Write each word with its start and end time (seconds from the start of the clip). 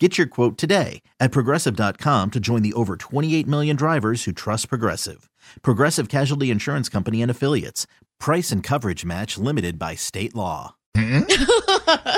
Get 0.00 0.18
your 0.18 0.26
quote 0.26 0.58
today 0.58 1.02
at 1.20 1.30
progressive.com 1.30 2.32
to 2.32 2.40
join 2.40 2.62
the 2.62 2.72
over 2.72 2.96
28 2.96 3.46
million 3.46 3.76
drivers 3.76 4.24
who 4.24 4.32
trust 4.32 4.68
Progressive. 4.68 5.30
Progressive 5.62 6.08
Casualty 6.08 6.50
Insurance 6.50 6.88
Company 6.88 7.22
and 7.22 7.30
Affiliates. 7.30 7.86
Price 8.18 8.50
and 8.50 8.60
coverage 8.60 9.04
match 9.04 9.38
limited 9.38 9.78
by 9.78 9.94
state 9.94 10.34
law. 10.34 10.74
Hmm? 10.96 11.20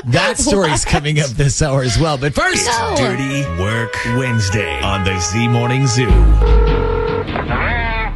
That 0.07 0.39
story's 0.39 0.85
coming 0.85 1.19
up 1.19 1.29
this 1.31 1.61
hour 1.61 1.83
as 1.83 1.99
well. 1.99 2.17
But 2.17 2.33
first, 2.33 2.65
Dirty 2.97 3.43
Work 3.61 3.93
Wednesday 4.17 4.81
on 4.81 5.03
the 5.05 5.19
Z 5.19 5.49
Morning 5.49 5.87
Zoo. 5.87 6.07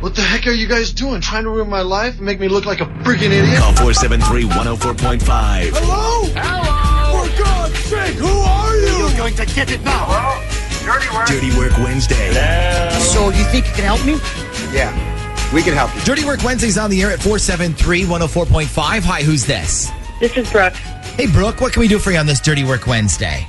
What 0.01 0.15
the 0.15 0.23
heck 0.23 0.47
are 0.47 0.53
you 0.53 0.69
guys 0.69 0.93
doing? 0.93 1.21
Trying 1.21 1.45
to 1.45 1.51
ruin 1.51 1.69
my 1.69 1.83
life 1.83 2.17
and 2.17 2.23
make 2.25 2.39
me 2.39 2.49
look 2.49 2.65
like 2.65 2.81
a 2.81 2.87
freaking 3.03 3.33
idiot? 3.33 3.59
Call 3.59 3.75
473 3.75 4.45
104.5. 4.45 5.71
Hello? 5.75 6.23
Hello? 6.37 7.27
For 7.27 7.43
God's 7.43 7.79
sake, 7.81 8.15
who 8.15 8.27
are 8.29 8.67
you? 8.67 8.70
You're 8.70 8.70
going 9.21 9.35
to 9.35 9.45
get 9.55 9.71
it 9.71 9.83
now. 9.83 10.41
Dirty 10.83 11.15
Work 11.15 11.27
Dirty 11.27 11.55
Work 11.59 11.77
Wednesday. 11.77 12.33
So 13.01 13.29
you 13.29 13.45
think 13.53 13.67
you 13.67 13.75
can 13.75 13.85
help 13.85 14.03
me? 14.07 14.15
Yeah, 14.75 14.91
we 15.53 15.63
can 15.63 15.75
help 15.75 15.95
you. 15.95 16.01
Dirty 16.05 16.25
Work 16.25 16.43
Wednesday's 16.43 16.79
on 16.79 16.89
the 16.89 17.03
air 17.03 17.11
at 17.11 17.19
473 17.19 18.05
104.5. 18.05 19.03
Hi, 19.03 19.23
who's 19.23 19.45
this? 19.45 19.91
This 20.21 20.35
is 20.39 20.51
Brooke. 20.51 20.73
Hey, 20.73 21.27
Brooke, 21.27 21.61
what 21.61 21.75
can 21.75 21.81
we 21.81 21.89
do 21.89 21.99
for 21.99 22.13
you 22.13 22.17
on 22.17 22.25
this 22.25 22.41
Dirty 22.41 22.65
Work 22.65 22.87
Wednesday? 22.87 23.47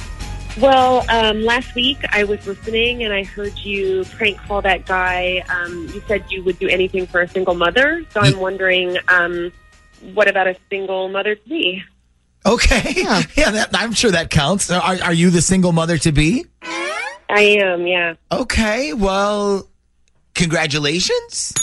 Well, 0.60 1.06
um, 1.08 1.42
last 1.42 1.74
week 1.74 2.00
I 2.10 2.26
was 2.26 2.46
listening 2.46 3.06
and 3.06 3.14
I 3.14 3.24
heard 3.24 3.58
you 3.60 4.04
prank 4.12 4.40
call 4.40 4.62
that 4.64 4.86
guy. 4.86 5.42
Um, 5.48 5.90
you 5.94 6.04
said 6.06 6.26
you 6.30 6.44
would 6.44 6.60
do 6.60 6.68
anything 6.68 7.08
for 7.08 7.22
a 7.22 7.30
single 7.30 7.56
mother. 7.56 8.06
So 8.10 8.20
I'm 8.20 8.38
wondering, 8.40 8.98
um, 9.08 9.54
what 10.14 10.28
about 10.28 10.48
a 10.48 10.58
single 10.70 11.08
mother 11.08 11.36
to 11.36 11.50
be? 11.50 11.82
Okay. 12.46 13.06
Yeah, 13.36 13.52
that, 13.52 13.70
I'm 13.74 13.94
sure 13.94 14.12
that 14.12 14.30
counts. 14.30 14.70
Are, 14.72 14.82
are 14.82 15.14
you 15.14 15.30
the 15.30 15.42
single 15.42 15.72
mother 15.72 15.98
to 16.00 16.12
be? 16.12 16.46
I 17.30 17.42
am, 17.62 17.88
yeah. 17.88 18.16
Okay, 18.32 18.94
well, 18.94 19.68
congratulations. 20.34 21.54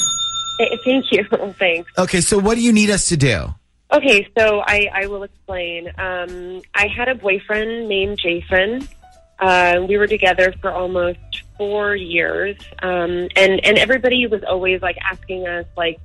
Thank 0.84 1.12
you. 1.12 1.24
Thanks. 1.58 1.90
Okay, 1.98 2.20
so 2.20 2.38
what 2.38 2.54
do 2.54 2.62
you 2.62 2.72
need 2.72 2.90
us 2.90 3.08
to 3.08 3.16
do? 3.16 3.54
Okay, 3.92 4.26
so 4.36 4.62
I, 4.66 4.88
I 4.92 5.06
will 5.06 5.22
explain. 5.22 5.88
Um, 5.98 6.62
I 6.74 6.86
had 6.88 7.08
a 7.08 7.14
boyfriend 7.14 7.88
named 7.88 8.18
Jason. 8.18 8.86
Uh, 9.38 9.84
we 9.88 9.96
were 9.96 10.06
together 10.06 10.52
for 10.60 10.72
almost 10.72 11.18
four 11.56 11.94
years, 11.94 12.56
um, 12.82 13.28
and 13.36 13.64
and 13.64 13.78
everybody 13.78 14.26
was 14.26 14.42
always 14.44 14.82
like 14.82 14.96
asking 15.10 15.46
us 15.46 15.64
like, 15.76 16.00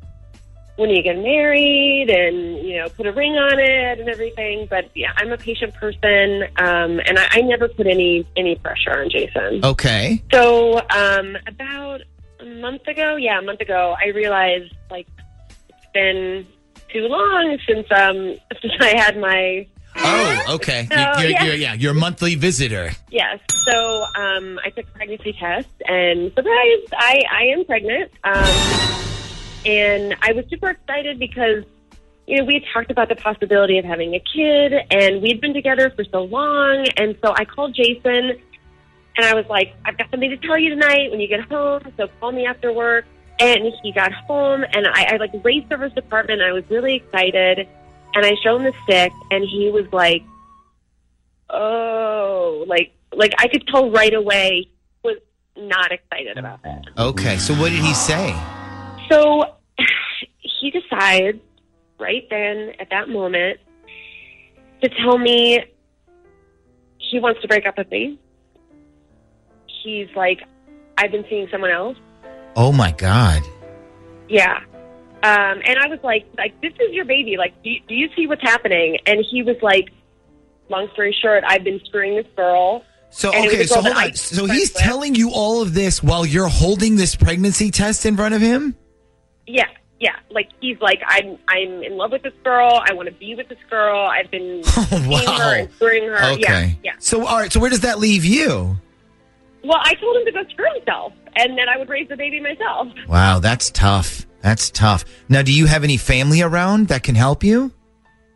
when 0.76 0.90
you 0.90 1.04
get 1.04 1.18
married, 1.18 2.10
and 2.10 2.66
you 2.66 2.78
know, 2.78 2.90
put 2.90 3.06
a 3.06 3.12
ring 3.12 3.34
on 3.34 3.60
it 3.60 4.00
and 4.00 4.10
everything. 4.10 4.68
But 4.70 4.90
yeah, 4.96 5.14
I'm 5.18 5.32
a 5.32 5.38
patient 5.38 5.74
person, 5.76 6.44
um, 6.58 7.00
and 7.06 7.18
I, 7.20 7.28
I 7.32 7.42
never 7.42 7.68
put 7.68 7.88
any 7.88 8.28
any 8.36 8.56
pressure 8.56 9.00
on 9.00 9.10
Jason. 9.10 9.64
Okay. 9.64 10.24
So 10.32 10.80
um, 10.90 11.38
about 11.48 12.02
a 12.40 12.46
month 12.46 12.88
ago, 12.88 13.16
yeah, 13.16 13.40
a 13.40 13.42
month 13.42 13.62
ago, 13.62 13.96
I 14.04 14.10
realized 14.10 14.74
like 14.90 15.08
it's 15.70 15.88
been 15.94 16.48
too 16.92 17.08
long 17.08 17.58
since 17.68 17.88
um 17.92 18.36
since 18.62 18.74
I 18.80 18.96
had 18.98 19.18
my 19.18 19.68
Oh, 19.96 20.56
okay. 20.56 20.88
So, 20.92 21.22
you're, 21.22 21.30
yeah. 21.30 21.44
You're, 21.44 21.56
yeah, 21.56 21.74
you're 21.74 21.92
a 21.92 21.96
monthly 21.96 22.34
visitor. 22.36 22.92
yes. 23.12 23.40
So 23.66 24.06
um, 24.18 24.60
I 24.66 24.70
took 24.72 24.88
a 24.88 24.92
pregnancy 24.92 25.34
test, 25.40 25.70
and 25.88 26.34
surprise, 26.34 26.84
I 26.94 27.22
I 27.32 27.44
am 27.56 27.64
pregnant. 27.66 28.12
Um, 28.24 29.13
and 29.66 30.16
I 30.22 30.34
was 30.34 30.46
super 30.50 30.70
excited 30.70 31.20
because 31.20 31.64
you 32.28 32.38
know 32.38 32.46
we 32.46 32.56
had 32.56 32.64
talked 32.74 32.92
about 32.92 33.10
the 33.10 33.16
possibility 33.16 33.78
of 33.78 33.86
having 33.86 34.14
a 34.16 34.20
kid, 34.20 34.74
and 34.92 35.22
we'd 35.22 35.42
been 35.42 35.54
together 35.54 35.90
for 35.92 36.04
so 36.06 36.24
long, 36.24 36.88
and 36.98 37.16
so 37.24 37.34
I 37.36 37.46
called 37.46 37.76
Jason. 37.76 38.40
And 39.16 39.28
I 39.28 39.36
was 39.36 39.46
like, 39.48 39.76
I've 39.86 39.96
got 39.96 40.10
something 40.10 40.32
to 40.32 40.38
tell 40.38 40.58
you 40.58 40.72
tonight 40.72 41.12
when 41.12 41.20
you 41.20 41.28
get 41.28 41.42
home, 41.42 41.84
so 41.98 42.08
call 42.20 42.32
me 42.32 42.48
after 42.48 42.74
work. 42.74 43.06
And 43.40 43.72
he 43.84 43.92
got 43.92 44.12
home, 44.12 44.64
and 44.64 44.88
I, 44.88 45.14
I 45.14 45.18
like 45.18 45.32
raced 45.44 45.72
over 45.72 45.84
his 45.84 45.98
apartment. 45.98 46.42
I 46.42 46.52
was 46.52 46.64
really 46.70 46.96
excited, 46.96 47.68
and 48.16 48.26
I 48.26 48.34
showed 48.44 48.62
him 48.62 48.64
the 48.64 48.74
stick, 48.84 49.12
and 49.32 49.44
he 49.44 49.72
was 49.72 49.86
like, 49.92 50.24
"Oh, 51.50 52.64
like 52.68 52.94
like 53.16 53.34
I 53.40 53.48
could 53.48 53.68
tell 53.68 53.92
right 53.92 54.14
away 54.14 54.70
was 55.04 55.18
not 55.56 55.92
excited 55.92 56.38
about 56.38 56.62
that. 56.64 56.86
Okay, 56.98 57.38
so 57.38 57.54
what 57.56 57.70
did 57.70 57.82
he 57.82 57.94
say? 57.94 58.36
So 59.10 59.56
he 60.40 60.72
decides 60.72 61.40
right 62.00 62.28
then 62.30 62.74
at 62.80 62.90
that 62.90 63.10
moment 63.10 63.60
to 64.82 64.90
tell 64.90 65.18
me 65.18 65.64
he 66.98 67.20
wants 67.20 67.42
to 67.42 67.48
break 67.48 67.66
up 67.66 67.78
with 67.78 67.90
me. 67.92 68.20
He's 69.84 70.08
like, 70.16 70.42
I've 70.98 71.12
been 71.12 71.26
seeing 71.30 71.48
someone 71.52 71.72
else. 71.72 71.98
Oh 72.56 72.72
my 72.72 72.92
God. 72.92 73.42
Yeah. 74.30 74.60
Um, 75.24 75.62
and 75.66 75.80
I 75.80 75.88
was 75.88 76.00
like, 76.04 76.26
like, 76.38 76.60
this 76.62 76.74
is 76.74 76.92
your 76.92 77.06
baby. 77.06 77.38
Like, 77.38 77.62
do 77.64 77.70
you, 77.70 77.82
do 77.88 77.96
you 77.96 78.10
see 78.16 78.28
what's 78.28 78.42
happening? 78.42 78.98
And 79.06 79.24
he 79.30 79.44
was 79.44 79.56
like, 79.62 79.90
long 80.70 80.90
story 80.94 81.16
short, 81.22 81.44
I've 81.48 81.64
been 81.64 81.80
screwing 81.86 82.16
this 82.16 82.28
girl. 82.36 82.84
So 83.10 83.32
And 83.32 83.48
okay, 83.48 83.66
so 83.66 83.82
hold 83.82 83.96
on. 83.96 84.14
So 84.16 84.46
he's 84.46 84.74
with. 84.74 84.82
telling 84.82 85.16
you 85.16 85.32
all 85.32 85.62
of 85.62 85.74
this 85.74 86.02
while 86.02 86.26
you're 86.26 86.48
holding 86.48 86.96
this 86.96 87.16
pregnancy 87.16 87.72
test 87.72 88.06
in 88.06 88.18
front 88.18 88.34
of 88.34 88.42
him? 88.42 88.76
Yeah, 89.48 89.68
yeah. 90.00 90.16
Like 90.30 90.50
he's 90.60 90.80
like, 90.82 91.02
I'm, 91.08 91.38
I'm 91.48 91.84
in 91.84 91.98
love 91.98 92.12
with 92.12 92.24
this 92.24 92.34
girl. 92.44 92.82
I 92.86 92.94
want 92.94 93.08
to 93.08 93.16
be 93.16 93.36
with 93.36 93.50
this 93.50 93.60
girl. 93.70 94.00
I've 94.08 94.32
been 94.32 94.64
seeing 94.64 95.10
wow. 95.10 95.38
her 95.38 95.60
and 95.60 95.72
screwing 95.74 96.04
her. 96.04 96.32
Okay. 96.34 96.40
Yeah, 96.40 96.70
yeah. 96.84 96.96
So 97.00 97.26
all 97.26 97.38
right, 97.38 97.52
so 97.52 97.60
where 97.60 97.70
does 97.70 97.82
that 97.82 98.00
leave 98.00 98.26
you? 98.26 98.78
Well, 99.64 99.80
I 99.82 99.94
told 99.96 100.18
him 100.18 100.26
to 100.26 100.32
go 100.32 100.44
screw 100.50 100.74
himself, 100.76 101.14
and 101.36 101.58
then 101.58 101.70
I 101.70 101.78
would 101.78 101.88
raise 101.88 102.10
the 102.10 102.18
baby 102.18 102.42
myself. 102.42 102.90
Wow, 103.08 103.40
that's 103.40 103.72
tough. 103.72 104.26
That's 104.42 104.70
tough. 104.70 105.06
Now, 105.30 105.42
do 105.42 105.54
you 105.54 105.68
have 105.68 105.86
any 105.86 105.96
family 105.96 106.42
around 106.42 106.90
that 106.90 107.04
can 107.04 107.16
help 107.16 107.44
you? 107.44 107.72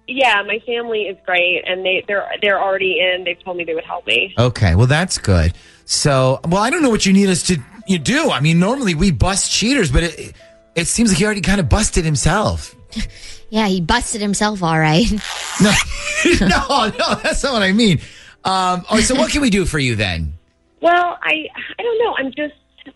Yeah, 0.08 0.42
my 0.44 0.60
family 0.66 1.02
is 1.04 1.18
great, 1.26 1.64
and 1.68 1.86
they 1.86 2.04
they're 2.08 2.30
they're 2.42 2.62
already 2.62 3.00
in. 3.02 3.26
They've 3.26 3.44
told 3.44 3.58
me 3.58 3.66
they 3.66 3.74
would 3.74 3.84
help 3.84 4.08
me. 4.08 4.34
Okay, 4.38 4.74
well 4.76 4.88
that's 4.88 5.18
good. 5.18 5.54
So, 5.84 6.40
well, 6.48 6.62
I 6.62 6.70
don't 6.70 6.82
know 6.82 6.90
what 6.90 7.06
you 7.06 7.12
need 7.12 7.30
us 7.30 7.44
to 7.44 7.58
you 7.88 8.00
do. 8.00 8.30
I 8.30 8.40
mean, 8.40 8.60
normally 8.60 8.96
we 8.96 9.12
bust 9.12 9.52
cheaters, 9.52 9.92
but 9.92 10.04
it 10.04 10.34
it 10.78 10.88
seems 10.88 11.10
like 11.10 11.18
he 11.18 11.26
already 11.26 11.42
kind 11.42 11.60
of 11.60 11.68
busted 11.68 12.06
himself. 12.06 12.74
Yeah, 13.50 13.68
he 13.68 13.80
busted 13.80 14.20
himself 14.20 14.62
all 14.62 14.78
right. 14.78 15.10
No, 15.62 15.72
no, 16.42 16.92
no, 17.00 17.16
that's 17.24 17.42
not 17.44 17.54
what 17.54 17.64
I 17.64 17.72
mean. 17.72 18.00
Um, 18.44 18.86
all 18.90 18.98
right, 18.98 19.04
so 19.04 19.16
what 19.16 19.32
can 19.32 19.42
we 19.42 19.50
do 19.50 19.64
for 19.66 19.80
you 19.80 19.96
then? 19.96 20.34
Well, 20.82 21.18
I 21.24 21.48
I 21.80 21.82
don't 21.82 21.98
know. 21.98 22.16
I'm 22.18 22.32
just 22.34 22.94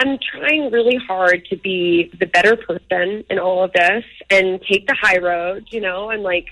I'm 0.00 0.18
trying 0.18 0.72
really 0.72 0.96
hard 0.96 1.46
to 1.46 1.56
be 1.56 2.12
the 2.18 2.26
better 2.26 2.56
person 2.56 3.24
in 3.30 3.38
all 3.38 3.62
of 3.62 3.72
this 3.72 4.04
and 4.30 4.60
take 4.68 4.88
the 4.88 4.96
high 5.00 5.18
road. 5.18 5.68
You 5.70 5.80
know, 5.80 6.10
I'm 6.10 6.22
like 6.22 6.46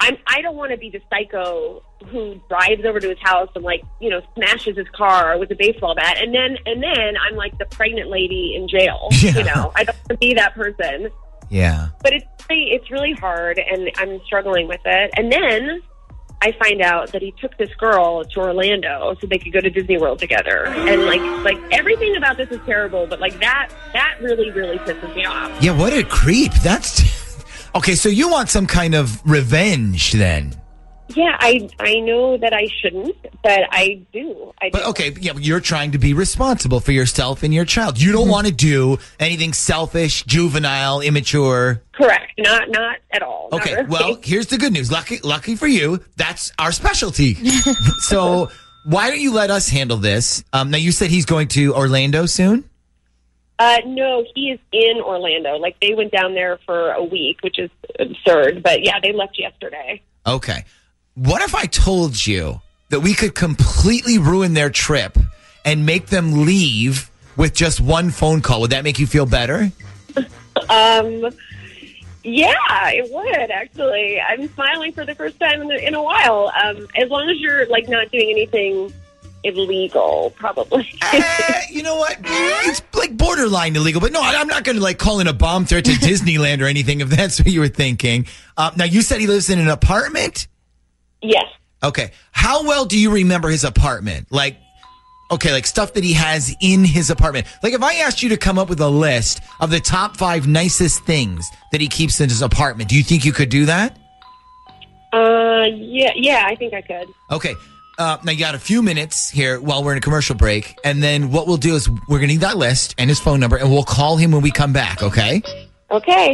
I'm 0.00 0.16
I 0.26 0.42
don't 0.42 0.56
want 0.56 0.72
to 0.72 0.76
be 0.76 0.90
the 0.90 1.00
psycho 1.10 1.82
who 2.06 2.40
drives 2.48 2.84
over 2.84 3.00
to 3.00 3.08
his 3.08 3.18
house 3.20 3.48
and 3.54 3.64
like 3.64 3.82
you 4.00 4.10
know 4.10 4.20
smashes 4.34 4.76
his 4.76 4.88
car 4.94 5.38
with 5.38 5.50
a 5.50 5.54
baseball 5.56 5.94
bat, 5.94 6.18
and 6.20 6.34
then 6.34 6.56
and 6.66 6.82
then 6.82 7.14
I'm 7.16 7.36
like 7.36 7.56
the 7.58 7.66
pregnant 7.66 8.10
lady 8.10 8.54
in 8.56 8.68
jail. 8.68 9.08
Yeah. 9.22 9.38
You 9.38 9.44
know, 9.44 9.72
I 9.74 9.84
don't 9.84 9.96
want 9.96 10.08
to 10.10 10.16
be 10.18 10.34
that 10.34 10.54
person. 10.54 11.08
Yeah. 11.48 11.88
but 12.02 12.12
it's 12.12 12.26
really, 12.50 12.70
it's 12.72 12.90
really 12.90 13.12
hard 13.12 13.58
and 13.58 13.90
I'm 13.96 14.20
struggling 14.24 14.66
with 14.68 14.80
it. 14.84 15.10
And 15.16 15.30
then 15.32 15.80
I 16.42 16.52
find 16.58 16.82
out 16.82 17.12
that 17.12 17.22
he 17.22 17.32
took 17.40 17.56
this 17.56 17.72
girl 17.76 18.24
to 18.24 18.40
Orlando 18.40 19.14
so 19.20 19.26
they 19.26 19.38
could 19.38 19.52
go 19.52 19.60
to 19.60 19.70
Disney 19.70 19.96
World 19.96 20.18
together. 20.18 20.66
And 20.66 21.06
like 21.06 21.20
like 21.44 21.58
everything 21.72 22.16
about 22.16 22.36
this 22.36 22.50
is 22.50 22.60
terrible, 22.66 23.06
but 23.06 23.20
like 23.20 23.38
that 23.40 23.70
that 23.94 24.16
really 24.20 24.50
really 24.50 24.78
pisses 24.78 25.14
me 25.16 25.24
off. 25.24 25.50
Yeah, 25.62 25.76
what 25.76 25.92
a 25.92 26.02
creep. 26.04 26.52
That's 26.62 27.15
okay. 27.76 27.94
So 27.94 28.08
you 28.08 28.28
want 28.28 28.48
some 28.48 28.66
kind 28.66 28.94
of 28.94 29.20
revenge 29.28 30.12
then? 30.12 30.54
Yeah, 31.08 31.36
I 31.38 31.68
I 31.78 32.00
know 32.00 32.36
that 32.36 32.52
I 32.52 32.66
shouldn't, 32.80 33.16
but 33.42 33.60
I 33.70 34.02
do. 34.12 34.52
I 34.60 34.70
do. 34.70 34.72
But 34.72 34.86
okay, 34.86 35.14
yeah, 35.20 35.34
you're 35.36 35.60
trying 35.60 35.92
to 35.92 35.98
be 35.98 36.14
responsible 36.14 36.80
for 36.80 36.90
yourself 36.90 37.44
and 37.44 37.54
your 37.54 37.64
child. 37.64 38.00
You 38.00 38.10
don't 38.12 38.28
want 38.28 38.48
to 38.48 38.52
do 38.52 38.98
anything 39.20 39.52
selfish, 39.52 40.24
juvenile, 40.24 41.00
immature. 41.00 41.82
Correct. 41.92 42.32
Not 42.38 42.70
not 42.70 42.96
at 43.12 43.22
all. 43.22 43.48
Okay, 43.52 43.76
really. 43.76 43.88
well, 43.88 44.18
here's 44.22 44.48
the 44.48 44.58
good 44.58 44.72
news. 44.72 44.90
Lucky, 44.90 45.18
lucky 45.20 45.54
for 45.54 45.68
you, 45.68 46.00
that's 46.16 46.52
our 46.58 46.72
specialty. 46.72 47.34
so 48.00 48.50
why 48.84 49.08
don't 49.08 49.20
you 49.20 49.32
let 49.32 49.50
us 49.50 49.68
handle 49.68 49.96
this? 49.96 50.44
Um, 50.52 50.70
now 50.70 50.78
you 50.78 50.92
said 50.92 51.10
he's 51.10 51.26
going 51.26 51.48
to 51.48 51.74
Orlando 51.74 52.26
soon. 52.26 52.68
Uh, 53.58 53.78
no, 53.86 54.24
he 54.34 54.50
is 54.50 54.60
in 54.72 55.00
Orlando. 55.00 55.56
Like 55.56 55.76
they 55.80 55.94
went 55.94 56.12
down 56.12 56.34
there 56.34 56.58
for 56.66 56.92
a 56.92 57.02
week, 57.02 57.38
which 57.42 57.58
is 57.58 57.70
absurd. 57.98 58.62
But 58.62 58.84
yeah, 58.84 59.00
they 59.02 59.12
left 59.12 59.38
yesterday. 59.38 60.02
Okay. 60.26 60.64
What 61.14 61.42
if 61.42 61.54
I 61.54 61.64
told 61.64 62.26
you 62.26 62.60
that 62.90 63.00
we 63.00 63.14
could 63.14 63.34
completely 63.34 64.18
ruin 64.18 64.54
their 64.54 64.68
trip 64.70 65.16
and 65.64 65.86
make 65.86 66.06
them 66.06 66.44
leave 66.44 67.10
with 67.36 67.54
just 67.54 67.80
one 67.80 68.10
phone 68.10 68.42
call? 68.42 68.60
Would 68.60 68.70
that 68.70 68.84
make 68.84 68.98
you 68.98 69.06
feel 69.06 69.26
better? 69.26 69.70
Um, 70.70 71.28
yeah, 72.24 72.88
it 72.90 73.12
would 73.12 73.50
actually. 73.50 74.20
I'm 74.20 74.48
smiling 74.48 74.92
for 74.92 75.04
the 75.04 75.14
first 75.14 75.38
time 75.38 75.62
in, 75.62 75.70
in 75.70 75.94
a 75.94 76.02
while. 76.02 76.50
Um, 76.64 76.88
as 76.96 77.08
long 77.10 77.28
as 77.28 77.38
you're 77.38 77.66
like 77.66 77.88
not 77.88 78.10
doing 78.10 78.30
anything 78.30 78.92
illegal, 79.44 80.32
probably. 80.36 80.88
Eh, 81.02 81.60
you 81.70 81.82
know 81.82 81.96
what? 81.96 82.16
It's 82.24 82.82
like 82.94 83.16
borderline 83.66 83.76
illegal, 83.76 84.00
but 84.00 84.12
no, 84.12 84.20
I'm 84.22 84.48
not 84.48 84.64
going 84.64 84.76
to 84.76 84.82
like 84.82 84.98
call 84.98 85.20
in 85.20 85.26
a 85.26 85.32
bomb 85.32 85.64
threat 85.64 85.84
to 85.84 85.90
Disneyland 85.92 86.62
or 86.62 86.66
anything 86.66 87.00
if 87.00 87.08
that's 87.08 87.38
what 87.38 87.48
you 87.48 87.60
were 87.60 87.68
thinking. 87.68 88.26
Uh, 88.56 88.70
now, 88.76 88.84
you 88.84 89.02
said 89.02 89.20
he 89.20 89.26
lives 89.26 89.50
in 89.50 89.58
an 89.58 89.68
apartment? 89.68 90.48
yes. 91.22 91.46
Okay. 91.82 92.10
How 92.32 92.66
well 92.66 92.86
do 92.86 92.98
you 92.98 93.12
remember 93.12 93.50
his 93.50 93.62
apartment? 93.62 94.32
Like, 94.32 94.56
okay, 95.30 95.52
like 95.52 95.66
stuff 95.66 95.92
that 95.92 96.02
he 96.02 96.14
has 96.14 96.56
in 96.60 96.84
his 96.84 97.10
apartment. 97.10 97.46
Like, 97.62 97.74
if 97.74 97.82
I 97.82 97.96
asked 97.96 98.22
you 98.22 98.30
to 98.30 98.38
come 98.38 98.58
up 98.58 98.70
with 98.70 98.80
a 98.80 98.88
list 98.88 99.40
of 99.60 99.70
the 99.70 99.78
top 99.78 100.16
five 100.16 100.48
nicest 100.48 101.04
things 101.04 101.46
that 101.72 101.82
he 101.82 101.86
keeps 101.86 102.18
in 102.18 102.30
his 102.30 102.40
apartment, 102.40 102.88
do 102.88 102.96
you 102.96 103.02
think 103.02 103.26
you 103.26 103.32
could 103.32 103.50
do 103.50 103.66
that? 103.66 103.98
Uh, 105.12 105.66
yeah, 105.74 106.12
yeah. 106.16 106.44
I 106.46 106.56
think 106.56 106.72
I 106.72 106.80
could. 106.80 107.08
Okay. 107.30 107.54
Uh, 107.98 108.18
now 108.24 108.32
you 108.32 108.38
got 108.38 108.54
a 108.54 108.58
few 108.58 108.82
minutes 108.82 109.30
here 109.30 109.58
while 109.60 109.82
we're 109.82 109.92
in 109.92 109.98
a 109.98 110.02
commercial 110.02 110.34
break, 110.34 110.74
and 110.84 111.02
then 111.02 111.30
what 111.30 111.46
we'll 111.46 111.56
do 111.56 111.74
is 111.74 111.88
we're 112.08 112.18
gonna 112.18 112.26
need 112.26 112.40
that 112.40 112.58
list 112.58 112.94
and 112.98 113.08
his 113.08 113.18
phone 113.18 113.40
number, 113.40 113.56
and 113.56 113.70
we'll 113.70 113.84
call 113.84 114.16
him 114.16 114.32
when 114.32 114.42
we 114.42 114.50
come 114.50 114.72
back. 114.72 115.02
Okay? 115.02 115.42
Okay. 115.90 116.32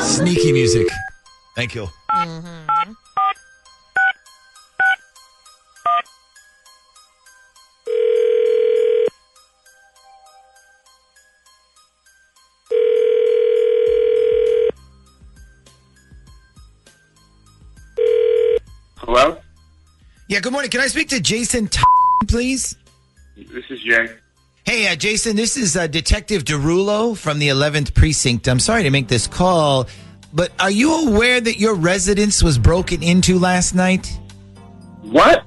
Sneaky 0.00 0.52
music. 0.52 0.88
Thank 1.54 1.74
you. 1.74 1.88
Hello? 2.10 2.53
Yeah. 20.34 20.40
Good 20.40 20.52
morning. 20.52 20.68
Can 20.72 20.80
I 20.80 20.88
speak 20.88 21.10
to 21.10 21.20
Jason, 21.20 21.68
T- 21.68 21.80
please? 22.26 22.74
This 23.36 23.64
is 23.70 23.80
Jay. 23.82 24.08
Hey, 24.64 24.88
uh, 24.90 24.96
Jason, 24.96 25.36
this 25.36 25.56
is 25.56 25.76
uh, 25.76 25.86
Detective 25.86 26.42
Derulo 26.42 27.16
from 27.16 27.38
the 27.38 27.50
11th 27.50 27.94
Precinct. 27.94 28.48
I'm 28.48 28.58
sorry 28.58 28.82
to 28.82 28.90
make 28.90 29.06
this 29.06 29.28
call, 29.28 29.86
but 30.32 30.50
are 30.58 30.72
you 30.72 31.06
aware 31.06 31.40
that 31.40 31.60
your 31.60 31.76
residence 31.76 32.42
was 32.42 32.58
broken 32.58 33.00
into 33.00 33.38
last 33.38 33.76
night? 33.76 34.18
What? 35.02 35.44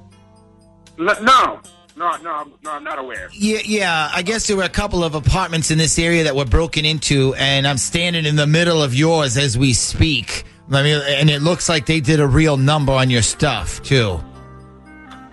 N- 0.98 1.04
no. 1.04 1.60
No, 1.94 2.16
no, 2.22 2.30
I'm- 2.30 2.52
no, 2.64 2.70
I'm 2.70 2.84
not 2.84 2.98
aware. 2.98 3.28
Yeah, 3.34 3.58
yeah. 3.66 4.10
I 4.10 4.22
guess 4.22 4.46
there 4.46 4.56
were 4.56 4.62
a 4.62 4.70
couple 4.70 5.04
of 5.04 5.14
apartments 5.14 5.70
in 5.70 5.76
this 5.76 5.98
area 5.98 6.24
that 6.24 6.34
were 6.34 6.46
broken 6.46 6.86
into, 6.86 7.34
and 7.34 7.66
I'm 7.66 7.76
standing 7.76 8.24
in 8.24 8.36
the 8.36 8.46
middle 8.46 8.82
of 8.82 8.94
yours 8.94 9.36
as 9.36 9.58
we 9.58 9.74
speak. 9.74 10.44
I 10.72 10.82
mean, 10.82 11.02
and 11.06 11.28
it 11.28 11.42
looks 11.42 11.68
like 11.68 11.84
they 11.84 12.00
did 12.00 12.20
a 12.20 12.26
real 12.26 12.56
number 12.56 12.92
on 12.94 13.10
your 13.10 13.20
stuff, 13.22 13.82
too. 13.82 14.22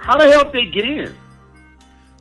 How 0.06 0.20
the 0.20 0.30
hell 0.30 0.44
did 0.44 0.54
they 0.54 0.66
get 0.68 0.86
in? 0.86 1.16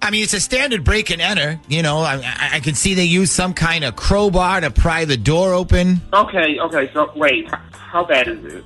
I 0.01 0.11
mean, 0.11 0.23
it's 0.23 0.33
a 0.33 0.41
standard 0.41 0.85
break 0.85 1.11
and 1.11 1.21
enter. 1.21 1.61
You 1.69 1.83
know, 1.83 1.99
I, 1.99 2.15
I, 2.17 2.51
I 2.55 2.61
can 2.61 2.75
see 2.75 2.95
they 2.95 3.05
used 3.05 3.33
some 3.33 3.53
kind 3.53 3.85
of 3.85 3.95
crowbar 3.95 4.63
to 4.63 4.71
pry 4.71 5.05
the 5.05 5.19
door 5.19 5.53
open. 5.53 6.01
Okay, 6.15 6.59
okay, 6.61 6.91
so 6.95 7.13
wait. 7.15 7.47
How 7.73 8.03
bad 8.03 8.29
is 8.29 8.43
it? 8.45 8.65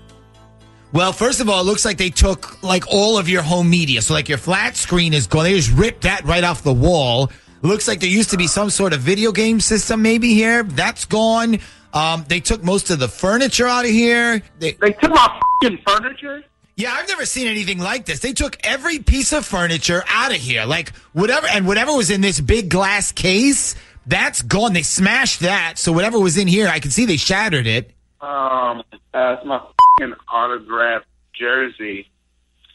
Well, 0.92 1.12
first 1.12 1.40
of 1.40 1.48
all, 1.48 1.60
it 1.62 1.64
looks 1.64 1.84
like 1.84 1.98
they 1.98 2.10
took 2.10 2.62
like 2.62 2.84
all 2.88 3.18
of 3.18 3.28
your 3.28 3.42
home 3.42 3.68
media. 3.68 4.02
So 4.02 4.14
like 4.14 4.28
your 4.28 4.38
flat 4.38 4.76
screen 4.76 5.12
is 5.12 5.26
gone. 5.26 5.42
They 5.44 5.54
just 5.54 5.72
ripped 5.72 6.02
that 6.02 6.24
right 6.24 6.44
off 6.44 6.62
the 6.62 6.72
wall. 6.72 7.30
Looks 7.62 7.88
like 7.88 7.98
there 7.98 8.08
used 8.08 8.30
to 8.30 8.36
be 8.36 8.46
some 8.46 8.70
sort 8.70 8.92
of 8.92 9.00
video 9.00 9.32
game 9.32 9.58
system 9.58 10.00
maybe 10.00 10.32
here. 10.32 10.62
That's 10.62 11.04
gone. 11.06 11.58
Um, 11.92 12.24
they 12.28 12.38
took 12.38 12.62
most 12.62 12.90
of 12.90 13.00
the 13.00 13.08
furniture 13.08 13.66
out 13.66 13.84
of 13.84 13.90
here. 13.90 14.42
They, 14.60 14.72
They 14.74 14.92
took 14.92 15.10
my 15.10 15.40
fing 15.60 15.78
furniture? 15.84 16.44
Yeah, 16.78 16.92
I've 16.92 17.08
never 17.08 17.26
seen 17.26 17.48
anything 17.48 17.80
like 17.80 18.06
this. 18.06 18.20
They 18.20 18.32
took 18.32 18.56
every 18.62 19.00
piece 19.00 19.32
of 19.32 19.44
furniture 19.44 20.04
out 20.08 20.30
of 20.30 20.36
here. 20.36 20.64
Like 20.64 20.94
whatever 21.12 21.48
and 21.48 21.66
whatever 21.66 21.92
was 21.92 22.08
in 22.08 22.20
this 22.20 22.40
big 22.40 22.68
glass 22.68 23.10
case, 23.10 23.74
that's 24.06 24.42
gone. 24.42 24.74
They 24.74 24.82
smashed 24.82 25.40
that. 25.40 25.76
So 25.76 25.90
whatever 25.90 26.20
was 26.20 26.38
in 26.38 26.46
here, 26.46 26.68
I 26.68 26.78
can 26.78 26.92
see 26.92 27.04
they 27.04 27.16
shattered 27.16 27.66
it. 27.66 27.90
Um, 28.20 28.84
uh, 29.12 29.34
it's 29.34 29.44
my 29.44 29.60
fing 29.98 30.14
autographed 30.32 31.06
jersey. 31.34 32.08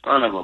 Son 0.04 0.22
of 0.24 0.36
a. 0.36 0.44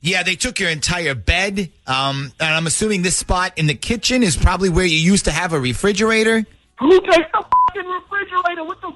Yeah, 0.00 0.24
they 0.24 0.34
took 0.34 0.58
your 0.58 0.70
entire 0.70 1.14
bed. 1.14 1.70
Um, 1.86 2.32
and 2.40 2.54
I'm 2.54 2.66
assuming 2.66 3.02
this 3.02 3.16
spot 3.16 3.52
in 3.56 3.68
the 3.68 3.74
kitchen 3.74 4.24
is 4.24 4.36
probably 4.36 4.68
where 4.68 4.84
you 4.84 4.98
used 4.98 5.26
to 5.26 5.30
have 5.30 5.52
a 5.52 5.60
refrigerator. 5.60 6.44
Who 6.80 7.00
takes 7.02 7.16
the 7.32 7.44
fucking 7.44 7.88
refrigerator? 7.88 8.64
What 8.64 8.80
the 8.80 8.88
f? 8.88 8.94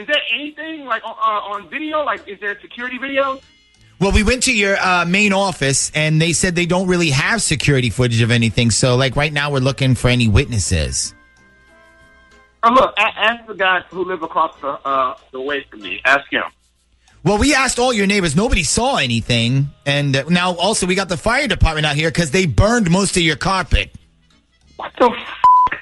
Is 0.00 0.06
there 0.06 0.22
anything 0.34 0.86
like 0.86 1.04
on, 1.04 1.12
uh, 1.12 1.54
on 1.54 1.68
video? 1.68 2.02
Like, 2.02 2.26
is 2.26 2.40
there 2.40 2.58
security 2.60 2.96
video? 2.96 3.38
Well, 4.00 4.12
we 4.12 4.22
went 4.22 4.44
to 4.44 4.56
your 4.56 4.78
uh, 4.78 5.04
main 5.04 5.34
office 5.34 5.92
and 5.94 6.22
they 6.22 6.32
said 6.32 6.54
they 6.54 6.64
don't 6.64 6.88
really 6.88 7.10
have 7.10 7.42
security 7.42 7.90
footage 7.90 8.22
of 8.22 8.30
anything. 8.30 8.70
So, 8.70 8.96
like, 8.96 9.14
right 9.14 9.30
now 9.30 9.50
we're 9.52 9.58
looking 9.58 9.94
for 9.94 10.08
any 10.08 10.26
witnesses. 10.26 11.14
Oh, 12.62 12.70
look, 12.72 12.94
a- 12.96 13.18
ask 13.18 13.46
the 13.46 13.54
guy 13.54 13.80
who 13.90 14.04
live 14.04 14.22
across 14.22 14.58
the 14.62 14.68
uh, 14.68 15.16
the 15.32 15.40
way 15.40 15.66
from 15.70 15.82
me. 15.82 16.00
Ask 16.06 16.32
him. 16.32 16.44
Well, 17.22 17.36
we 17.36 17.54
asked 17.54 17.78
all 17.78 17.92
your 17.92 18.06
neighbors. 18.06 18.34
Nobody 18.34 18.62
saw 18.62 18.96
anything. 18.96 19.68
And 19.84 20.16
uh, 20.16 20.24
now 20.30 20.54
also 20.54 20.86
we 20.86 20.94
got 20.94 21.10
the 21.10 21.18
fire 21.18 21.46
department 21.46 21.84
out 21.84 21.96
here 21.96 22.08
because 22.08 22.30
they 22.30 22.46
burned 22.46 22.90
most 22.90 23.18
of 23.18 23.22
your 23.22 23.36
carpet. 23.36 23.94
What 24.76 24.92
the 24.98 25.10
f? 25.10 25.78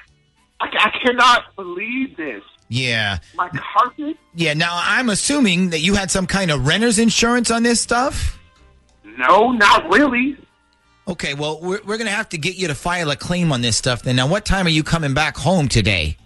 I, 0.59 0.67
I 0.67 0.99
cannot 1.01 1.55
believe 1.55 2.17
this. 2.17 2.43
Yeah. 2.69 3.17
My 3.35 3.49
carpet? 3.49 4.17
Yeah. 4.35 4.53
Now, 4.53 4.79
I'm 4.81 5.09
assuming 5.09 5.71
that 5.71 5.79
you 5.79 5.95
had 5.95 6.09
some 6.11 6.27
kind 6.27 6.51
of 6.51 6.65
renter's 6.65 6.99
insurance 6.99 7.51
on 7.51 7.63
this 7.63 7.81
stuff. 7.81 8.39
No, 9.17 9.51
not 9.51 9.91
really. 9.91 10.37
Okay, 11.07 11.33
well, 11.33 11.59
we're, 11.59 11.81
we're 11.83 11.97
going 11.97 12.05
to 12.07 12.15
have 12.15 12.29
to 12.29 12.37
get 12.37 12.55
you 12.55 12.67
to 12.67 12.75
file 12.75 13.09
a 13.09 13.15
claim 13.15 13.51
on 13.51 13.61
this 13.61 13.75
stuff 13.75 14.03
then. 14.03 14.15
Now, 14.15 14.27
what 14.27 14.45
time 14.45 14.67
are 14.67 14.69
you 14.69 14.83
coming 14.83 15.15
back 15.15 15.35
home 15.35 15.67
today? 15.67 16.17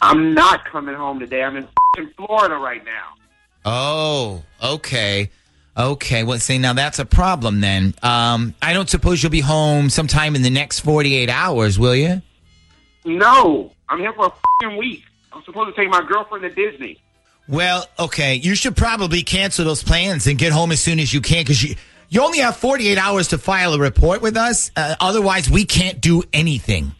I'm 0.00 0.32
not 0.32 0.64
coming 0.64 0.94
home 0.94 1.20
today. 1.20 1.44
I'm 1.44 1.56
in 1.56 1.68
Florida 2.16 2.56
right 2.56 2.82
now. 2.84 3.08
Oh, 3.64 4.42
okay. 4.62 5.30
Okay, 5.76 6.24
well, 6.24 6.38
see, 6.38 6.58
now 6.58 6.72
that's 6.72 6.98
a 6.98 7.04
problem 7.04 7.60
then. 7.60 7.94
Um, 8.02 8.54
I 8.60 8.72
don't 8.72 8.88
suppose 8.88 9.22
you'll 9.22 9.30
be 9.30 9.40
home 9.40 9.90
sometime 9.90 10.34
in 10.34 10.42
the 10.42 10.50
next 10.50 10.80
48 10.80 11.30
hours, 11.30 11.78
will 11.78 11.94
you? 11.94 12.20
No, 13.04 13.72
I'm 13.88 13.98
here 13.98 14.12
for 14.12 14.32
a 14.64 14.76
week. 14.76 15.04
I'm 15.34 15.42
supposed 15.44 15.74
to 15.74 15.80
take 15.80 15.90
my 15.90 16.04
girlfriend 16.06 16.42
to 16.42 16.50
Disney. 16.50 17.00
Well, 17.48 17.86
okay, 17.98 18.36
you 18.36 18.54
should 18.54 18.76
probably 18.76 19.22
cancel 19.22 19.64
those 19.64 19.82
plans 19.82 20.26
and 20.26 20.38
get 20.38 20.52
home 20.52 20.72
as 20.72 20.80
soon 20.80 21.00
as 21.00 21.12
you 21.12 21.20
can 21.20 21.42
because 21.42 21.62
you, 21.62 21.74
you 22.08 22.22
only 22.22 22.38
have 22.38 22.56
48 22.56 22.98
hours 22.98 23.28
to 23.28 23.38
file 23.38 23.74
a 23.74 23.78
report 23.78 24.22
with 24.22 24.36
us. 24.36 24.70
Uh, 24.76 24.94
otherwise, 25.00 25.50
we 25.50 25.64
can't 25.64 26.00
do 26.00 26.22
anything. 26.32 26.94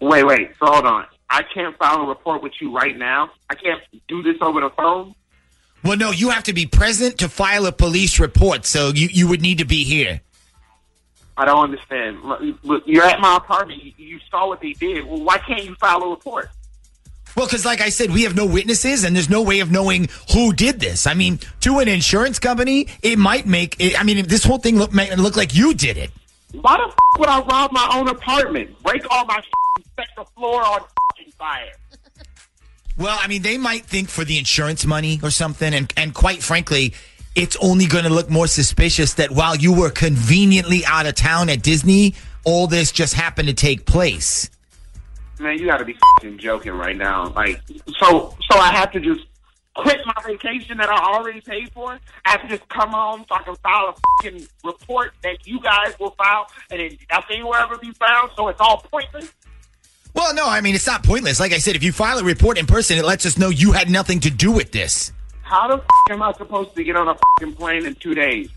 Wait, 0.00 0.24
wait. 0.24 0.50
So 0.60 0.66
hold 0.66 0.86
on. 0.86 1.06
I 1.28 1.42
can't 1.54 1.76
file 1.78 2.02
a 2.02 2.06
report 2.06 2.42
with 2.42 2.52
you 2.60 2.74
right 2.76 2.96
now. 2.96 3.30
I 3.48 3.54
can't 3.54 3.80
do 4.06 4.22
this 4.22 4.36
over 4.40 4.60
the 4.60 4.70
phone. 4.70 5.14
Well, 5.82 5.96
no, 5.96 6.10
you 6.10 6.30
have 6.30 6.44
to 6.44 6.52
be 6.52 6.66
present 6.66 7.18
to 7.18 7.28
file 7.28 7.66
a 7.66 7.72
police 7.72 8.20
report, 8.20 8.66
so 8.66 8.90
you, 8.90 9.08
you 9.10 9.26
would 9.28 9.40
need 9.40 9.58
to 9.58 9.64
be 9.64 9.82
here. 9.82 10.20
I 11.36 11.46
don't 11.46 11.64
understand. 11.64 12.22
Look, 12.62 12.84
you're 12.86 13.04
at 13.04 13.18
my 13.18 13.36
apartment. 13.36 13.82
You, 13.82 13.92
you 13.96 14.20
saw 14.30 14.46
what 14.46 14.60
they 14.60 14.74
did. 14.74 15.04
Well, 15.04 15.22
why 15.22 15.38
can't 15.38 15.64
you 15.64 15.74
file 15.76 16.02
a 16.02 16.10
report? 16.10 16.50
Well, 17.36 17.46
because 17.46 17.64
like 17.64 17.80
I 17.80 17.88
said, 17.88 18.10
we 18.10 18.22
have 18.22 18.36
no 18.36 18.44
witnesses, 18.46 19.04
and 19.04 19.16
there's 19.16 19.30
no 19.30 19.42
way 19.42 19.60
of 19.60 19.70
knowing 19.70 20.08
who 20.32 20.52
did 20.52 20.80
this. 20.80 21.06
I 21.06 21.14
mean, 21.14 21.40
to 21.60 21.78
an 21.78 21.88
insurance 21.88 22.38
company, 22.38 22.88
it 23.02 23.18
might 23.18 23.46
make. 23.46 23.76
It, 23.78 23.98
I 23.98 24.04
mean, 24.04 24.26
this 24.26 24.44
whole 24.44 24.58
thing 24.58 24.76
look 24.76 24.94
it 24.94 25.18
look 25.18 25.36
like 25.36 25.54
you 25.54 25.74
did 25.74 25.96
it. 25.96 26.10
Why 26.52 26.76
the 26.76 26.84
f- 26.84 26.96
would 27.18 27.28
I 27.28 27.40
rob 27.40 27.72
my 27.72 27.90
own 27.94 28.08
apartment? 28.08 28.82
Break 28.82 29.04
all 29.10 29.24
my 29.24 29.38
f- 29.38 29.84
set 29.96 30.08
the 30.16 30.24
floor 30.36 30.62
on 30.62 30.80
f- 30.80 31.34
fire. 31.38 31.72
Well, 32.98 33.18
I 33.18 33.26
mean, 33.26 33.40
they 33.40 33.56
might 33.56 33.86
think 33.86 34.10
for 34.10 34.24
the 34.24 34.36
insurance 34.38 34.84
money 34.84 35.18
or 35.22 35.30
something, 35.30 35.72
and 35.72 35.92
and 35.96 36.12
quite 36.14 36.42
frankly, 36.42 36.92
it's 37.34 37.56
only 37.56 37.86
going 37.86 38.04
to 38.04 38.10
look 38.10 38.28
more 38.28 38.46
suspicious 38.46 39.14
that 39.14 39.30
while 39.30 39.56
you 39.56 39.72
were 39.72 39.90
conveniently 39.90 40.84
out 40.84 41.06
of 41.06 41.14
town 41.14 41.48
at 41.48 41.62
Disney, 41.62 42.14
all 42.44 42.66
this 42.66 42.92
just 42.92 43.14
happened 43.14 43.48
to 43.48 43.54
take 43.54 43.86
place. 43.86 44.50
Man, 45.42 45.58
you 45.58 45.66
got 45.66 45.78
to 45.78 45.84
be 45.84 45.94
f***ing 45.94 46.38
joking 46.38 46.72
right 46.72 46.96
now. 46.96 47.30
Like, 47.30 47.60
so, 47.98 48.36
so 48.48 48.58
I 48.58 48.70
have 48.72 48.92
to 48.92 49.00
just 49.00 49.26
quit 49.74 49.98
my 50.06 50.14
vacation 50.24 50.76
that 50.76 50.88
I 50.88 51.14
already 51.14 51.40
paid 51.40 51.72
for. 51.72 51.98
I 52.24 52.30
have 52.30 52.42
to 52.42 52.48
just 52.48 52.68
come 52.68 52.90
home 52.90 53.24
so 53.28 53.34
I 53.34 53.42
can 53.42 53.56
file 53.56 53.88
a 53.88 54.22
fucking 54.22 54.46
report 54.64 55.14
that 55.24 55.44
you 55.44 55.58
guys 55.60 55.98
will 55.98 56.10
file, 56.10 56.46
and 56.70 56.78
then 56.80 56.96
nothing 57.10 57.42
will 57.42 57.56
ever 57.56 57.76
be 57.76 57.90
found. 57.90 58.30
So 58.36 58.48
it's 58.48 58.60
all 58.60 58.86
pointless. 58.90 59.32
Well, 60.14 60.32
no, 60.34 60.46
I 60.48 60.60
mean 60.60 60.76
it's 60.76 60.86
not 60.86 61.02
pointless. 61.02 61.40
Like 61.40 61.52
I 61.52 61.58
said, 61.58 61.74
if 61.74 61.82
you 61.82 61.90
file 61.90 62.18
a 62.18 62.24
report 62.24 62.56
in 62.56 62.66
person, 62.66 62.98
it 62.98 63.04
lets 63.04 63.26
us 63.26 63.36
know 63.36 63.48
you 63.48 63.72
had 63.72 63.90
nothing 63.90 64.20
to 64.20 64.30
do 64.30 64.52
with 64.52 64.70
this. 64.70 65.10
How 65.40 65.66
the 65.68 65.82
f- 65.82 65.86
am 66.10 66.22
I 66.22 66.32
supposed 66.34 66.76
to 66.76 66.84
get 66.84 66.94
on 66.94 67.08
a 67.08 67.16
fucking 67.40 67.56
plane 67.56 67.84
in 67.84 67.94
two 67.96 68.14
days? 68.14 68.48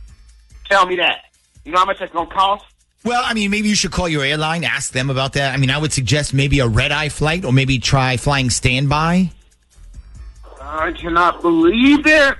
Tell 0.70 0.86
me 0.86 0.98
that. 0.98 1.26
You 1.64 1.72
know 1.72 1.80
how 1.80 1.86
much 1.86 2.00
that's 2.00 2.12
gonna 2.14 2.30
cost? 2.30 2.66
Well, 3.06 3.22
I 3.24 3.36
mean, 3.36 3.52
maybe 3.52 3.70
you 3.70 3.76
should 3.76 3.92
call 3.92 4.10
your 4.10 4.26
airline, 4.26 4.64
ask 4.64 4.92
them 4.92 5.12
about 5.12 5.34
that. 5.34 5.54
I 5.54 5.58
mean, 5.58 5.70
I 5.70 5.78
would 5.78 5.94
suggest 5.94 6.34
maybe 6.34 6.60
a 6.60 6.68
red 6.68 6.92
eye 6.92 7.10
flight 7.10 7.46
or 7.46 7.54
maybe 7.54 7.78
try 7.78 8.18
flying 8.18 8.50
standby. 8.50 9.30
I 10.60 10.92
cannot 10.92 11.40
believe 11.42 12.08
it. 12.08 12.36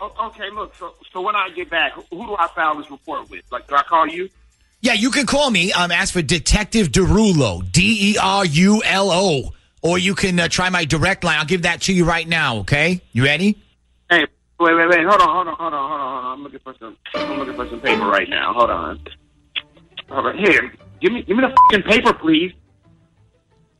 Okay, 0.00 0.50
look. 0.54 0.72
So, 0.76 0.94
so 1.12 1.20
when 1.20 1.34
I 1.34 1.50
get 1.50 1.68
back, 1.68 1.94
who 1.94 2.26
do 2.26 2.36
I 2.38 2.46
file 2.54 2.76
this 2.76 2.88
report 2.92 3.28
with? 3.28 3.42
Like, 3.50 3.66
do 3.66 3.74
I 3.74 3.82
call 3.82 4.06
you? 4.06 4.28
Yeah, 4.82 4.92
you 4.92 5.10
can 5.10 5.26
call 5.26 5.50
me. 5.50 5.72
Um, 5.72 5.90
ask 5.90 6.12
for 6.12 6.22
Detective 6.22 6.88
Derulo, 6.88 7.60
D 7.72 8.12
E 8.12 8.18
R 8.22 8.44
U 8.44 8.82
L 8.84 9.10
O, 9.10 9.52
or 9.82 9.98
you 9.98 10.14
can 10.14 10.38
uh, 10.38 10.46
try 10.46 10.70
my 10.70 10.84
direct 10.84 11.24
line. 11.24 11.38
I'll 11.38 11.44
give 11.44 11.62
that 11.62 11.82
to 11.82 11.92
you 11.92 12.04
right 12.04 12.28
now. 12.28 12.58
Okay, 12.58 13.00
you 13.12 13.24
ready? 13.24 13.58
Hey, 14.08 14.26
wait, 14.60 14.74
wait, 14.76 14.88
wait. 14.88 15.04
Hold 15.06 15.20
on, 15.22 15.28
hold 15.28 15.48
on, 15.48 15.56
hold 15.56 15.74
on, 15.74 15.90
hold 15.90 16.00
on, 16.00 16.12
hold 16.12 16.24
on. 16.24 16.32
I'm 16.34 16.42
looking 16.44 16.60
for 16.60 16.74
some. 16.78 16.96
I'm 17.14 17.38
looking 17.38 17.54
for 17.54 17.68
some 17.68 17.80
paper 17.80 18.06
right 18.06 18.28
now. 18.28 18.52
Hold 18.52 18.70
on. 18.70 19.00
Here, 20.08 20.72
give 21.00 21.12
me, 21.12 21.22
give 21.22 21.36
me 21.36 21.42
the 21.42 21.54
fucking 21.70 21.90
paper, 21.90 22.12
please. 22.14 22.52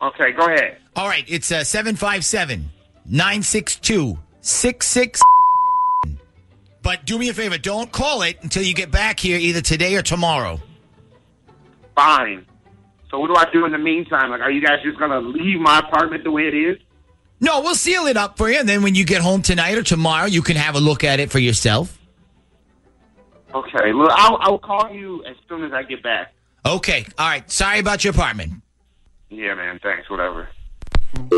Okay, 0.02 0.32
go 0.32 0.46
ahead. 0.46 0.78
All 0.94 1.08
right, 1.08 1.24
it's 1.28 1.50
uh, 1.52 1.64
757 1.64 2.70
962 3.06 4.18
66. 4.40 5.20
But 6.82 7.04
do 7.04 7.18
me 7.18 7.28
a 7.28 7.34
favor, 7.34 7.58
don't 7.58 7.90
call 7.90 8.22
it 8.22 8.38
until 8.42 8.62
you 8.62 8.74
get 8.74 8.90
back 8.90 9.18
here 9.18 9.38
either 9.38 9.60
today 9.60 9.96
or 9.96 10.02
tomorrow. 10.02 10.60
Fine. 11.96 12.46
So 13.10 13.18
what 13.18 13.28
do 13.28 13.36
I 13.36 13.50
do 13.52 13.64
in 13.64 13.72
the 13.72 13.78
meantime? 13.78 14.30
Like, 14.30 14.40
are 14.40 14.50
you 14.50 14.60
guys 14.60 14.82
just 14.84 14.98
gonna 14.98 15.20
leave 15.20 15.60
my 15.60 15.78
apartment 15.78 16.24
the 16.24 16.30
way 16.30 16.42
it 16.42 16.54
is? 16.54 16.78
No, 17.40 17.60
we'll 17.60 17.74
seal 17.74 18.06
it 18.06 18.16
up 18.16 18.36
for 18.36 18.50
you, 18.50 18.58
and 18.58 18.68
then 18.68 18.82
when 18.82 18.94
you 18.94 19.04
get 19.04 19.20
home 19.20 19.42
tonight 19.42 19.76
or 19.76 19.82
tomorrow, 19.82 20.26
you 20.26 20.42
can 20.42 20.56
have 20.56 20.74
a 20.74 20.80
look 20.80 21.04
at 21.04 21.20
it 21.20 21.30
for 21.30 21.38
yourself. 21.38 21.95
Okay. 23.56 23.92
Look, 23.92 24.10
I'll, 24.12 24.38
I'll 24.40 24.58
call 24.58 24.90
you 24.90 25.24
as 25.24 25.36
soon 25.48 25.64
as 25.64 25.72
I 25.72 25.82
get 25.82 26.02
back. 26.02 26.32
Okay, 26.64 27.06
all 27.18 27.28
right. 27.28 27.48
Sorry 27.50 27.78
about 27.78 28.04
your 28.04 28.12
apartment. 28.12 28.54
Yeah, 29.30 29.54
man. 29.54 29.78
Thanks. 29.82 30.10
Whatever. 30.10 30.48
Oh, 31.16 31.28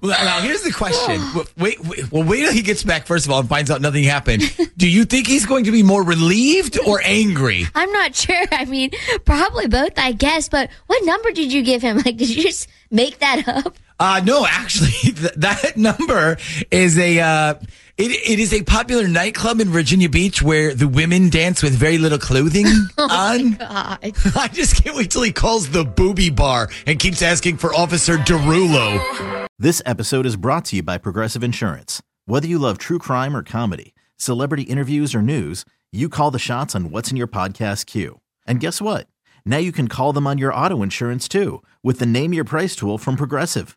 Well, 0.00 0.22
now 0.22 0.40
here's 0.40 0.62
the 0.62 0.72
question. 0.72 1.18
Wait, 1.56 1.80
wait, 1.80 2.12
well, 2.12 2.24
wait 2.24 2.40
till 2.40 2.52
he 2.52 2.60
gets 2.60 2.82
back 2.82 3.06
first 3.06 3.24
of 3.24 3.32
all 3.32 3.40
and 3.40 3.48
finds 3.48 3.70
out 3.70 3.80
nothing 3.80 4.04
happened. 4.04 4.42
Do 4.76 4.86
you 4.88 5.04
think 5.06 5.26
he's 5.26 5.46
going 5.46 5.64
to 5.64 5.72
be 5.72 5.82
more 5.82 6.02
relieved 6.04 6.78
or 6.86 7.00
angry? 7.04 7.64
I'm 7.74 7.90
not 7.90 8.14
sure. 8.14 8.44
I 8.52 8.66
mean, 8.66 8.90
probably 9.24 9.66
both, 9.66 9.92
I 9.96 10.12
guess. 10.12 10.50
But 10.50 10.68
what 10.88 11.02
number 11.06 11.30
did 11.32 11.52
you 11.52 11.62
give 11.62 11.80
him? 11.80 11.96
Like, 12.04 12.18
did 12.18 12.28
you 12.28 12.42
just 12.42 12.68
make 12.90 13.20
that 13.20 13.48
up? 13.48 13.78
Uh, 14.00 14.20
no, 14.24 14.44
actually, 14.46 14.90
th- 15.12 15.34
that 15.36 15.76
number 15.76 16.36
is 16.70 16.98
a. 16.98 17.20
Uh, 17.20 17.54
it, 17.96 18.10
it 18.10 18.40
is 18.40 18.52
a 18.52 18.62
popular 18.64 19.06
nightclub 19.06 19.60
in 19.60 19.68
Virginia 19.68 20.08
Beach 20.08 20.42
where 20.42 20.74
the 20.74 20.88
women 20.88 21.30
dance 21.30 21.62
with 21.62 21.74
very 21.74 21.96
little 21.96 22.18
clothing 22.18 22.66
on. 22.98 23.52
God. 23.52 23.98
I 24.36 24.50
just 24.52 24.82
can't 24.82 24.96
wait 24.96 25.12
till 25.12 25.22
he 25.22 25.32
calls 25.32 25.70
the 25.70 25.84
booby 25.84 26.28
bar 26.28 26.70
and 26.88 26.98
keeps 26.98 27.22
asking 27.22 27.58
for 27.58 27.72
Officer 27.72 28.16
Derulo. 28.16 29.46
This 29.60 29.80
episode 29.86 30.26
is 30.26 30.34
brought 30.34 30.64
to 30.66 30.76
you 30.76 30.82
by 30.82 30.98
Progressive 30.98 31.44
Insurance. 31.44 32.02
Whether 32.26 32.48
you 32.48 32.58
love 32.58 32.78
true 32.78 32.98
crime 32.98 33.36
or 33.36 33.44
comedy, 33.44 33.94
celebrity 34.16 34.64
interviews 34.64 35.14
or 35.14 35.22
news, 35.22 35.64
you 35.92 36.08
call 36.08 36.32
the 36.32 36.40
shots 36.40 36.74
on 36.74 36.90
what's 36.90 37.12
in 37.12 37.16
your 37.16 37.28
podcast 37.28 37.86
queue. 37.86 38.18
And 38.44 38.58
guess 38.58 38.82
what? 38.82 39.06
Now 39.46 39.58
you 39.58 39.70
can 39.70 39.86
call 39.86 40.12
them 40.12 40.26
on 40.26 40.38
your 40.38 40.52
auto 40.52 40.82
insurance 40.82 41.28
too 41.28 41.62
with 41.84 42.00
the 42.00 42.06
Name 42.06 42.32
Your 42.32 42.44
Price 42.44 42.74
tool 42.74 42.98
from 42.98 43.14
Progressive. 43.14 43.76